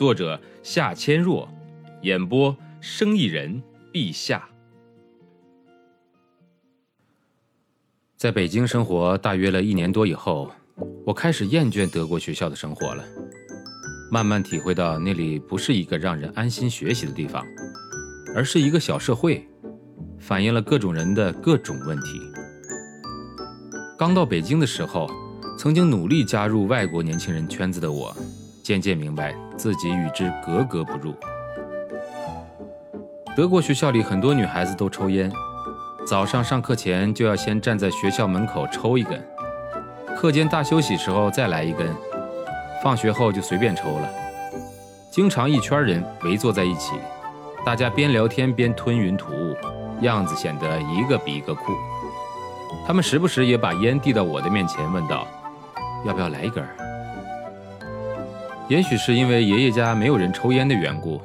[0.00, 1.46] 作者夏千若，
[2.00, 3.62] 演播生意人
[3.92, 4.48] 陛下。
[8.16, 10.50] 在北京生活大约了一年多以后，
[11.04, 13.04] 我开始厌倦德国学校的生活了，
[14.10, 17.44] 慢慢体会到那里不是一个让人安心学习的地方，
[18.34, 19.46] 而是一个小社会。
[20.18, 22.18] 反映了各种人的各种问题。
[23.98, 25.10] 刚到北京的时候，
[25.58, 28.16] 曾经努力加入外国年轻人圈子的我，
[28.70, 31.12] 渐渐明白自己与之格格不入。
[33.34, 35.28] 德国学校里很多女孩子都抽烟，
[36.06, 39.20] 早上上课前就要先站在学校门口抽一根，
[40.16, 41.92] 课间大休息时候再来一根，
[42.80, 44.08] 放学后就随便抽了。
[45.10, 46.92] 经常一圈人围坐在一起，
[47.66, 49.56] 大家边聊天边吞云吐雾。
[50.02, 51.72] 样子显得一个比一个酷。
[52.86, 55.26] 他们时不时也把烟递到我的面前，问道
[56.06, 56.64] ：“要不要来一根？”
[58.70, 61.20] 也许是因为爷爷家没有人抽烟的缘故，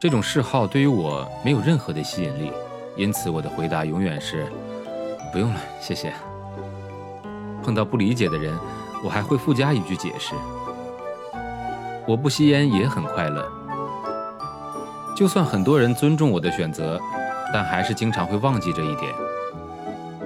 [0.00, 2.50] 这种嗜好对于我没有任何的吸引力，
[2.96, 4.46] 因此我的回答永远是
[5.30, 6.10] ：“不用了，谢谢。”
[7.62, 8.56] 碰到不理解的人，
[9.04, 10.34] 我还会附加一句解释
[12.08, 13.46] ：“我不吸烟也很快乐。”
[15.14, 16.98] 就算很多人尊重我的选择。
[17.50, 19.10] 但还是经常会忘记这一点。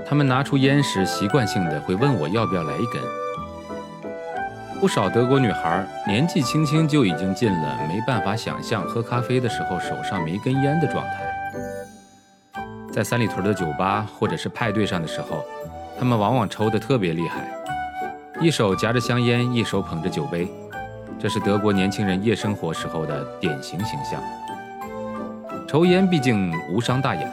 [0.05, 3.00] 他们拿出烟时，习惯性的会问我要不要来一根。
[4.83, 12.62] 不少德国女孩年纪轻轻就已经进了没办法想象喝咖啡的时候手上没根烟的状态。
[12.92, 15.45] 在三里屯的酒吧或者是派对上的时候，
[15.96, 17.48] 他们往往抽得特别厉害，
[18.40, 20.51] 一手夹着香烟，一手捧着酒杯，
[21.17, 24.20] 这是德国年轻人夜生活时候的典型形象。
[25.68, 27.29] 抽烟毕竟无伤大雅，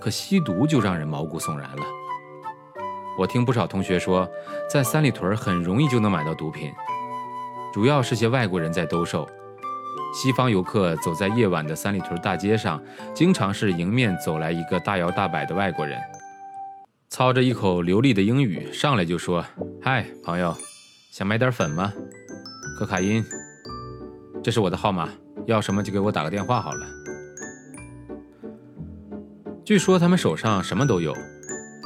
[0.00, 1.86] 可吸毒就让人毛骨悚然了。
[3.18, 4.28] 我听不少同学说，
[4.70, 6.72] 在三里屯很容易就能买到毒品，
[7.72, 9.28] 主要是些外国人在兜售。
[10.14, 12.82] 西方游客走在夜晚的三里屯大街上，
[13.14, 15.98] 经常是迎面走来一个大摇大摆的外国人，
[17.10, 19.44] 操着一口流利的英语，上来就说
[19.82, 20.56] ：“嗨，朋友，
[21.10, 21.92] 想买点粉吗？
[22.78, 23.24] 可卡因，
[24.42, 25.08] 这是我的号码，
[25.46, 26.86] 要什么就给我打个电话好了。”
[29.64, 31.12] 据说他们手上什么都有，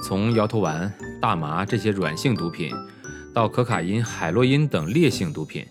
[0.05, 2.75] 从摇头丸、大麻这些软性毒品，
[3.35, 5.67] 到可卡因、海洛因等烈性毒品，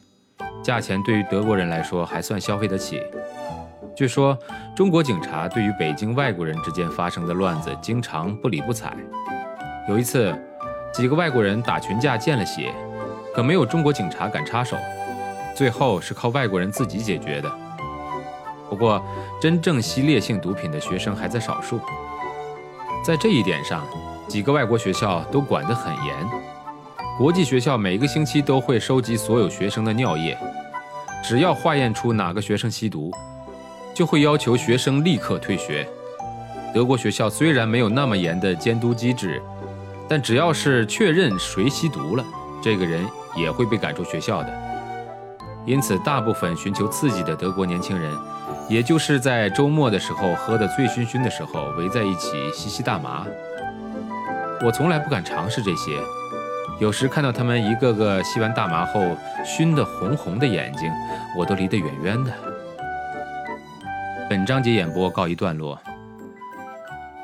[0.64, 3.02] 价钱对于德国人来说还算消费得起。
[3.96, 4.38] 据说
[4.76, 8.96] 中国警察对于北京外国人之间发生的乱子，经常不理不睬。
[9.90, 10.34] 有一次，
[10.94, 12.72] 几个外国人打群架见了血，
[13.34, 14.78] 可没有中国警察敢插手，
[15.56, 17.52] 最后是靠外国人自己解决的。
[18.70, 19.04] 不过，
[19.42, 21.80] 真正吸烈性毒品的学生还在少数。
[23.04, 23.84] 在这一点上，
[24.30, 26.16] 几个外国学校都管得很严。
[27.18, 30.38] 国际学校每个星期都会收集所有学生的尿液，
[31.24, 33.12] 只要化验出哪个学生吸毒，
[33.94, 35.86] 就会要求学生立刻退学。
[36.74, 39.42] 德国学校虽然没有那么严的监督机制，
[40.08, 42.24] 但只要是确认谁吸毒了，
[42.62, 43.04] 这个人
[43.36, 44.54] 也会被赶出学校的。
[45.66, 48.16] 因此，大部分寻求刺激的德国年轻人。
[48.70, 53.26] 也就是在周末的时候喝得醉醺醺的时候，围在一起吸吸大麻。
[54.62, 55.98] 我从来不敢尝试这些，
[56.80, 59.16] 有时看到他们一个个吸完大麻后
[59.46, 60.92] 熏得红红的眼睛，
[61.38, 62.34] 我都离得远远的。
[64.30, 65.80] 本章节演播告一段落，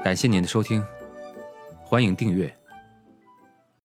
[0.03, 0.84] 感谢您的收听，
[1.84, 2.56] 欢迎订阅。